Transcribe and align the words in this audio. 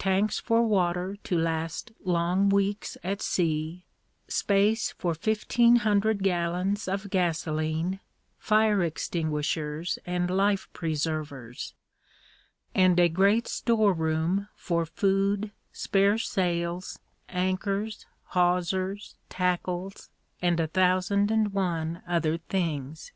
tanks 0.00 0.40
for 0.40 0.66
water 0.66 1.14
to 1.22 1.38
last 1.38 1.92
long 2.04 2.48
weeks 2.48 2.96
at 3.04 3.22
sea; 3.22 3.84
space 4.26 4.90
for 4.98 5.14
fifteen 5.14 5.76
hundred 5.76 6.20
gallons 6.24 6.88
of 6.88 7.08
gasolene, 7.10 8.00
fire 8.40 8.82
extinguishers, 8.82 9.96
and 10.04 10.32
life 10.32 10.66
preservers; 10.72 11.74
and 12.74 12.98
a 12.98 13.08
great 13.08 13.46
store 13.46 13.92
room 13.92 14.48
for 14.56 14.84
food, 14.84 15.52
spare 15.72 16.18
sails, 16.18 16.98
anchors, 17.28 18.04
hawsers, 18.30 19.14
tackles, 19.28 20.10
and 20.42 20.58
a 20.58 20.66
thousand 20.66 21.30
and 21.30 21.52
one 21.52 22.02
other 22.04 22.36
things. 22.36 23.12